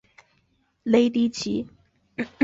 [0.81, 1.67] 雷迪奇。